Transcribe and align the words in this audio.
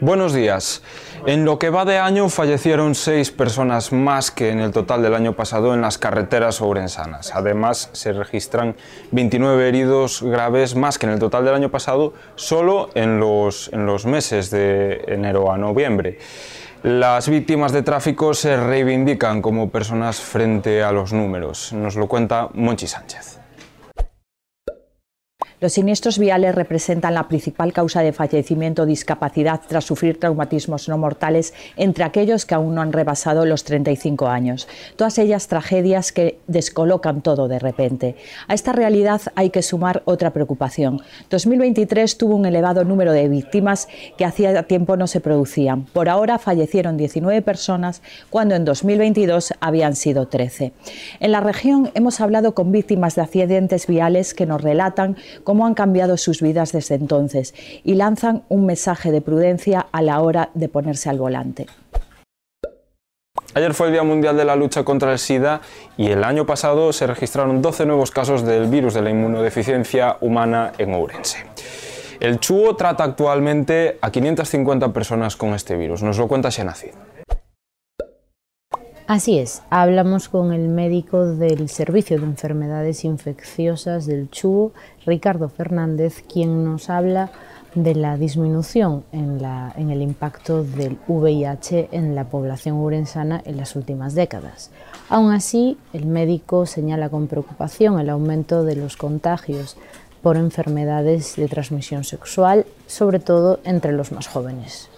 Buenos 0.00 0.32
días. 0.32 0.82
En 1.26 1.44
lo 1.44 1.58
que 1.58 1.68
va 1.68 1.84
de 1.84 1.98
año 1.98 2.30
fallecieron 2.30 2.94
seis 2.94 3.30
personas 3.30 3.92
más 3.92 4.30
que 4.30 4.48
en 4.48 4.60
el 4.60 4.72
total 4.72 5.02
del 5.02 5.14
año 5.14 5.34
pasado 5.34 5.74
en 5.74 5.82
las 5.82 5.98
carreteras 5.98 6.62
ourensanas. 6.62 7.34
Además, 7.34 7.90
se 7.92 8.14
registran 8.14 8.76
29 9.10 9.68
heridos 9.68 10.22
graves 10.22 10.74
más 10.74 10.98
que 10.98 11.04
en 11.04 11.12
el 11.12 11.18
total 11.18 11.44
del 11.44 11.54
año 11.54 11.70
pasado 11.70 12.14
solo 12.34 12.88
en 12.94 13.20
los, 13.20 13.70
en 13.74 13.84
los 13.84 14.06
meses 14.06 14.50
de 14.50 15.04
enero 15.06 15.52
a 15.52 15.58
noviembre. 15.58 16.18
Las 16.82 17.28
víctimas 17.28 17.72
de 17.72 17.82
tráfico 17.82 18.32
se 18.32 18.56
reivindican 18.56 19.42
como 19.42 19.68
personas 19.68 20.18
frente 20.18 20.82
a 20.82 20.92
los 20.92 21.12
números. 21.12 21.74
Nos 21.74 21.94
lo 21.96 22.06
cuenta 22.06 22.48
Monchi 22.54 22.86
Sánchez. 22.86 23.39
Los 25.60 25.74
siniestros 25.74 26.18
viales 26.18 26.54
representan 26.54 27.12
la 27.12 27.28
principal 27.28 27.74
causa 27.74 28.00
de 28.00 28.14
fallecimiento 28.14 28.82
o 28.82 28.86
discapacidad 28.86 29.60
tras 29.68 29.84
sufrir 29.84 30.18
traumatismos 30.18 30.88
no 30.88 30.96
mortales 30.96 31.52
entre 31.76 32.04
aquellos 32.04 32.46
que 32.46 32.54
aún 32.54 32.74
no 32.74 32.80
han 32.80 32.94
rebasado 32.94 33.44
los 33.44 33.64
35 33.64 34.28
años. 34.28 34.68
Todas 34.96 35.18
ellas 35.18 35.48
tragedias 35.48 36.12
que 36.12 36.38
descolocan 36.46 37.20
todo 37.20 37.46
de 37.46 37.58
repente. 37.58 38.16
A 38.48 38.54
esta 38.54 38.72
realidad 38.72 39.20
hay 39.34 39.50
que 39.50 39.60
sumar 39.60 40.00
otra 40.06 40.30
preocupación. 40.30 41.02
2023 41.28 42.16
tuvo 42.16 42.36
un 42.36 42.46
elevado 42.46 42.82
número 42.84 43.12
de 43.12 43.28
víctimas 43.28 43.86
que 44.16 44.24
hacía 44.24 44.62
tiempo 44.62 44.96
no 44.96 45.06
se 45.08 45.20
producían. 45.20 45.84
Por 45.92 46.08
ahora 46.08 46.38
fallecieron 46.38 46.96
19 46.96 47.42
personas 47.42 48.00
cuando 48.30 48.54
en 48.54 48.64
2022 48.64 49.52
habían 49.60 49.94
sido 49.94 50.26
13. 50.26 50.72
En 51.20 51.32
la 51.32 51.40
región 51.40 51.90
hemos 51.92 52.22
hablado 52.22 52.54
con 52.54 52.72
víctimas 52.72 53.14
de 53.14 53.20
accidentes 53.20 53.86
viales 53.86 54.32
que 54.32 54.46
nos 54.46 54.62
relatan 54.62 55.18
cómo 55.50 55.66
han 55.66 55.74
cambiado 55.74 56.16
sus 56.16 56.42
vidas 56.42 56.70
desde 56.70 56.94
entonces 56.94 57.54
y 57.82 57.94
lanzan 57.94 58.44
un 58.48 58.66
mensaje 58.66 59.10
de 59.10 59.20
prudencia 59.20 59.84
a 59.90 60.00
la 60.00 60.20
hora 60.20 60.50
de 60.54 60.68
ponerse 60.68 61.10
al 61.10 61.18
volante. 61.18 61.66
Ayer 63.54 63.74
fue 63.74 63.88
el 63.88 63.94
Día 63.94 64.04
Mundial 64.04 64.36
de 64.36 64.44
la 64.44 64.54
Lucha 64.54 64.84
contra 64.84 65.10
el 65.10 65.18
SIDA 65.18 65.60
y 65.96 66.06
el 66.12 66.22
año 66.22 66.46
pasado 66.46 66.92
se 66.92 67.04
registraron 67.08 67.62
12 67.62 67.84
nuevos 67.84 68.12
casos 68.12 68.44
del 68.44 68.68
virus 68.68 68.94
de 68.94 69.02
la 69.02 69.10
inmunodeficiencia 69.10 70.18
humana 70.20 70.70
en 70.78 70.94
Ourense. 70.94 71.38
El 72.20 72.38
CHUO 72.38 72.76
trata 72.76 73.02
actualmente 73.02 73.98
a 74.00 74.12
550 74.12 74.92
personas 74.92 75.34
con 75.34 75.54
este 75.54 75.74
virus. 75.74 76.00
Nos 76.04 76.16
lo 76.16 76.28
cuenta 76.28 76.52
Xenacid. 76.52 76.92
Así 79.10 79.40
es, 79.40 79.62
hablamos 79.70 80.28
con 80.28 80.52
el 80.52 80.68
médico 80.68 81.26
del 81.26 81.68
Servicio 81.68 82.16
de 82.16 82.26
Enfermedades 82.26 83.04
Infecciosas 83.04 84.06
del 84.06 84.30
CHUO, 84.30 84.70
Ricardo 85.04 85.48
Fernández, 85.48 86.22
quien 86.32 86.64
nos 86.64 86.88
habla 86.90 87.32
de 87.74 87.96
la 87.96 88.16
disminución 88.16 89.02
en, 89.10 89.40
en, 89.76 89.90
el 89.90 90.00
impacto 90.02 90.62
del 90.62 90.96
VIH 91.08 91.88
en 91.90 92.14
la 92.14 92.28
población 92.28 92.76
urensana 92.76 93.42
en 93.44 93.56
las 93.56 93.74
últimas 93.74 94.14
décadas. 94.14 94.70
Aún 95.08 95.32
así, 95.32 95.76
el 95.92 96.06
médico 96.06 96.64
señala 96.64 97.08
con 97.08 97.26
preocupación 97.26 97.98
el 97.98 98.10
aumento 98.10 98.62
de 98.62 98.76
los 98.76 98.96
contagios 98.96 99.76
por 100.22 100.36
enfermedades 100.36 101.34
de 101.34 101.48
transmisión 101.48 102.04
sexual, 102.04 102.64
sobre 102.86 103.18
todo 103.18 103.58
entre 103.64 103.90
los 103.90 104.12
más 104.12 104.28
jóvenes. 104.28 104.88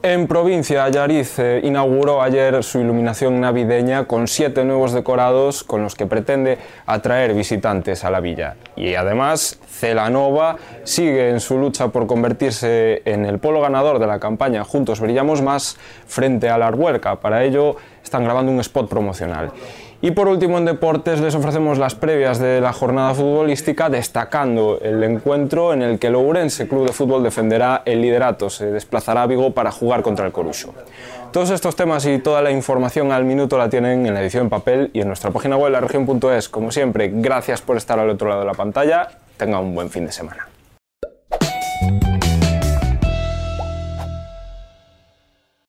En 0.00 0.28
provincia, 0.28 0.84
Ayariz 0.84 1.40
eh, 1.40 1.60
inauguró 1.64 2.22
ayer 2.22 2.62
su 2.62 2.78
iluminación 2.78 3.40
navideña 3.40 4.04
con 4.04 4.28
siete 4.28 4.64
nuevos 4.64 4.92
decorados 4.92 5.64
con 5.64 5.82
los 5.82 5.96
que 5.96 6.06
pretende 6.06 6.58
atraer 6.86 7.34
visitantes 7.34 8.04
a 8.04 8.10
la 8.12 8.20
villa. 8.20 8.54
Y 8.76 8.94
además, 8.94 9.58
Celanova 9.68 10.56
sigue 10.84 11.30
en 11.30 11.40
su 11.40 11.58
lucha 11.58 11.88
por 11.88 12.06
convertirse 12.06 13.02
en 13.06 13.26
el 13.26 13.40
polo 13.40 13.60
ganador 13.60 13.98
de 13.98 14.06
la 14.06 14.20
campaña 14.20 14.62
Juntos 14.62 15.00
Brillamos 15.00 15.42
Más 15.42 15.76
frente 16.06 16.48
a 16.48 16.58
la 16.58 16.68
Arhuerca. 16.68 17.16
Para 17.16 17.42
ello, 17.42 17.74
están 18.08 18.24
grabando 18.24 18.50
un 18.50 18.60
spot 18.60 18.88
promocional. 18.88 19.52
Y 20.00 20.12
por 20.12 20.28
último 20.28 20.58
en 20.58 20.64
deportes 20.64 21.20
les 21.20 21.34
ofrecemos 21.34 21.76
las 21.76 21.96
previas 21.96 22.38
de 22.38 22.60
la 22.60 22.72
jornada 22.72 23.14
futbolística 23.14 23.90
destacando 23.90 24.78
el 24.80 25.02
encuentro 25.02 25.72
en 25.72 25.82
el 25.82 25.98
que 25.98 26.06
el 26.06 26.14
Ourense 26.14 26.68
Club 26.68 26.86
de 26.86 26.92
Fútbol 26.92 27.24
defenderá 27.24 27.82
el 27.84 28.00
liderato, 28.00 28.48
se 28.48 28.66
desplazará 28.70 29.22
a 29.22 29.26
Vigo 29.26 29.52
para 29.54 29.72
jugar 29.72 30.02
contra 30.02 30.24
el 30.24 30.30
Corucho. 30.30 30.72
Todos 31.32 31.50
estos 31.50 31.74
temas 31.74 32.06
y 32.06 32.18
toda 32.20 32.42
la 32.42 32.52
información 32.52 33.10
al 33.10 33.24
minuto 33.24 33.58
la 33.58 33.68
tienen 33.68 34.06
en 34.06 34.14
la 34.14 34.22
edición 34.22 34.44
en 34.44 34.50
papel 34.50 34.90
y 34.94 35.00
en 35.00 35.08
nuestra 35.08 35.32
página 35.32 35.56
web 35.56 35.72
laregion.es. 35.72 36.48
Como 36.48 36.70
siempre, 36.70 37.10
gracias 37.12 37.60
por 37.60 37.76
estar 37.76 37.98
al 37.98 38.08
otro 38.08 38.28
lado 38.28 38.40
de 38.40 38.46
la 38.46 38.54
pantalla. 38.54 39.08
Tenga 39.36 39.58
un 39.58 39.74
buen 39.74 39.90
fin 39.90 40.06
de 40.06 40.12
semana. 40.12 40.48